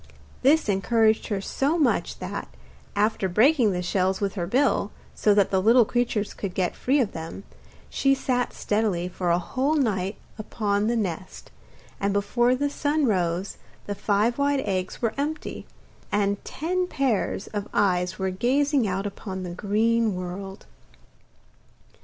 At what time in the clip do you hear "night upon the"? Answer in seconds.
9.75-10.95